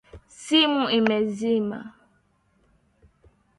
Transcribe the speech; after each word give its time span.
Simu 0.43 0.81
imezima 0.99 1.77